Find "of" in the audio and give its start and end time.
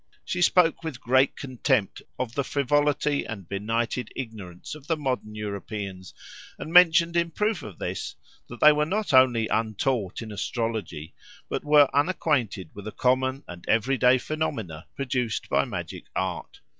2.17-2.33, 4.73-4.87, 7.61-7.77